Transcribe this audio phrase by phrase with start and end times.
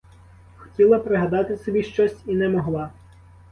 [0.57, 2.91] Хотіла пригадати собі щось і не могла.